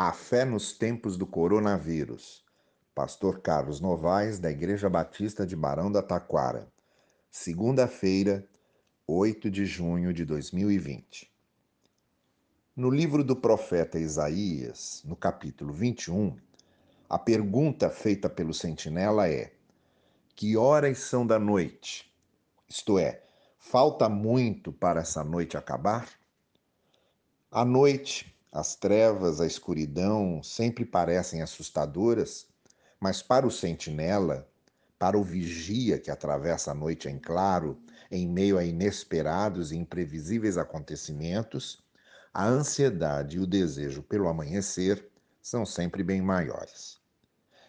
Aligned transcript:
A 0.00 0.12
fé 0.12 0.44
nos 0.44 0.72
tempos 0.72 1.16
do 1.16 1.26
coronavírus. 1.26 2.44
Pastor 2.94 3.40
Carlos 3.40 3.80
Novaes, 3.80 4.38
da 4.38 4.48
Igreja 4.48 4.88
Batista 4.88 5.44
de 5.44 5.56
Barão 5.56 5.90
da 5.90 6.00
Taquara. 6.00 6.72
Segunda-feira, 7.28 8.48
8 9.08 9.50
de 9.50 9.66
junho 9.66 10.12
de 10.12 10.24
2020. 10.24 11.28
No 12.76 12.90
livro 12.90 13.24
do 13.24 13.34
profeta 13.34 13.98
Isaías, 13.98 15.02
no 15.04 15.16
capítulo 15.16 15.72
21, 15.72 16.36
a 17.10 17.18
pergunta 17.18 17.90
feita 17.90 18.30
pelo 18.30 18.54
sentinela 18.54 19.28
é: 19.28 19.52
Que 20.36 20.56
horas 20.56 20.98
são 21.00 21.26
da 21.26 21.40
noite? 21.40 22.08
Isto 22.68 23.00
é, 23.00 23.24
falta 23.58 24.08
muito 24.08 24.72
para 24.72 25.00
essa 25.00 25.24
noite 25.24 25.56
acabar? 25.56 26.08
A 27.50 27.64
noite 27.64 28.37
as 28.52 28.74
trevas, 28.74 29.40
a 29.40 29.46
escuridão 29.46 30.42
sempre 30.42 30.84
parecem 30.84 31.42
assustadoras, 31.42 32.46
mas 32.98 33.22
para 33.22 33.46
o 33.46 33.50
sentinela, 33.50 34.48
para 34.98 35.18
o 35.18 35.22
vigia 35.22 35.98
que 35.98 36.10
atravessa 36.10 36.72
a 36.72 36.74
noite 36.74 37.08
em 37.08 37.18
claro, 37.18 37.78
em 38.10 38.26
meio 38.26 38.58
a 38.58 38.64
inesperados 38.64 39.70
e 39.70 39.76
imprevisíveis 39.76 40.56
acontecimentos, 40.58 41.82
a 42.32 42.46
ansiedade 42.46 43.36
e 43.36 43.40
o 43.40 43.46
desejo 43.46 44.02
pelo 44.02 44.28
amanhecer 44.28 45.08
são 45.40 45.64
sempre 45.64 46.02
bem 46.02 46.20
maiores. 46.20 46.98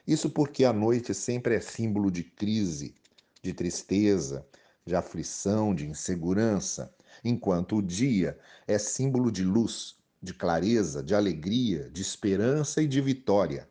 Isso 0.07 0.29
porque 0.29 0.65
a 0.65 0.73
noite 0.73 1.13
sempre 1.13 1.55
é 1.55 1.59
símbolo 1.59 2.09
de 2.09 2.23
crise, 2.23 2.95
de 3.43 3.53
tristeza, 3.53 4.45
de 4.85 4.95
aflição, 4.95 5.75
de 5.75 5.87
insegurança, 5.87 6.91
enquanto 7.23 7.77
o 7.77 7.81
dia 7.81 8.39
é 8.67 8.79
símbolo 8.79 9.31
de 9.31 9.43
luz, 9.43 9.98
de 10.21 10.33
clareza, 10.33 11.01
de 11.01 11.15
alegria, 11.15 11.89
de 11.89 12.01
esperança 12.01 12.81
e 12.81 12.87
de 12.87 12.99
vitória. 12.99 13.69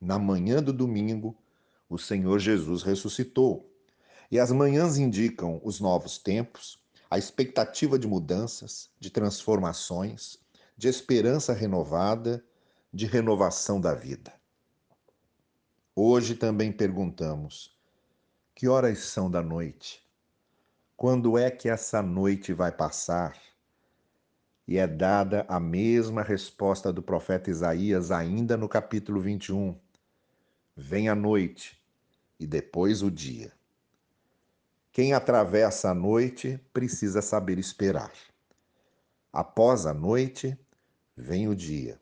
Na 0.00 0.18
manhã 0.18 0.62
do 0.62 0.72
domingo, 0.72 1.36
o 1.88 1.98
Senhor 1.98 2.38
Jesus 2.38 2.82
ressuscitou. 2.82 3.70
E 4.30 4.38
as 4.38 4.50
manhãs 4.50 4.98
indicam 4.98 5.60
os 5.62 5.80
novos 5.80 6.18
tempos, 6.18 6.78
a 7.08 7.16
expectativa 7.16 7.98
de 7.98 8.06
mudanças, 8.06 8.90
de 8.98 9.08
transformações, 9.08 10.38
de 10.76 10.88
esperança 10.88 11.52
renovada, 11.52 12.44
de 12.92 13.06
renovação 13.06 13.80
da 13.80 13.94
vida. 13.94 14.32
Hoje 15.94 16.34
também 16.34 16.72
perguntamos: 16.72 17.74
que 18.54 18.68
horas 18.68 18.98
são 18.98 19.30
da 19.30 19.42
noite? 19.42 20.06
Quando 20.96 21.38
é 21.38 21.50
que 21.50 21.68
essa 21.68 22.02
noite 22.02 22.52
vai 22.52 22.72
passar? 22.72 23.38
E 24.66 24.78
é 24.78 24.86
dada 24.86 25.46
a 25.48 25.60
mesma 25.60 26.22
resposta 26.22 26.92
do 26.92 27.02
profeta 27.02 27.50
Isaías, 27.50 28.10
ainda 28.10 28.56
no 28.56 28.68
capítulo 28.68 29.20
21. 29.20 29.78
Vem 30.76 31.08
a 31.08 31.14
noite 31.14 31.80
e 32.38 32.46
depois 32.46 33.02
o 33.02 33.10
dia. 33.10 33.52
Quem 34.90 35.12
atravessa 35.12 35.90
a 35.90 35.94
noite 35.94 36.58
precisa 36.72 37.22
saber 37.22 37.58
esperar. 37.58 38.12
Após 39.32 39.86
a 39.86 39.94
noite, 39.94 40.58
vem 41.16 41.48
o 41.48 41.54
dia. 41.54 42.00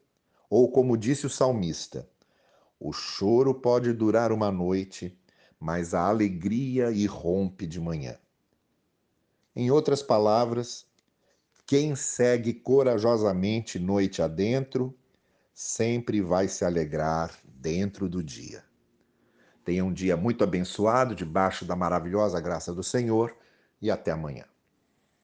Ou, 0.49 0.71
como 0.71 0.97
disse 0.97 1.27
o 1.27 1.31
salmista, 1.31 2.09
o 2.79 2.93
choro 2.93 3.53
pode 3.53 3.93
durar 3.93 4.33
uma 4.33 4.51
noite, 4.51 5.19
mas 5.59 5.93
a 5.93 6.07
alegria 6.07 6.91
irrompe 6.91 7.67
de 7.67 7.81
manhã. 7.81 8.17
Em 9.55 9.71
outras 9.71 10.03
palavras, 10.03 10.87
quem 11.67 11.97
segue 11.97 12.53
corajosamente 12.53 13.79
noite 13.79 14.21
adentro, 14.21 14.95
sempre 15.53 16.21
vai 16.21 16.49
se 16.49 16.65
alegrar 16.65 17.33
dentro 17.45 18.09
do 18.09 18.23
dia. 18.23 18.63
Tenha 19.65 19.85
um 19.85 19.93
dia 19.93 20.17
muito 20.17 20.45
abençoado, 20.45 21.15
debaixo 21.15 21.65
da 21.65 21.75
maravilhosa 21.75 22.41
graça 22.41 22.75
do 22.75 22.83
Senhor, 22.83 23.35
e 23.81 23.91
até 23.91 24.11
amanhã. 24.11 24.45